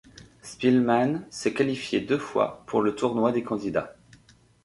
[0.41, 3.95] Speelman s'est qualifié deux fois pour le Tournoi des candidats.